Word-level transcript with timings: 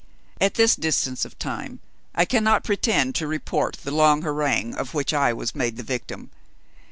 At 0.41 0.55
this 0.55 0.75
distance 0.75 1.25
of 1.25 1.37
time, 1.37 1.79
I 2.15 2.25
cannot 2.25 2.63
pretend 2.63 3.13
to 3.13 3.27
report 3.27 3.77
the 3.83 3.91
long 3.91 4.23
harangue 4.23 4.73
of 4.73 4.95
which 4.95 5.13
I 5.13 5.31
was 5.31 5.53
made 5.53 5.77
the 5.77 5.83
victim. 5.83 6.31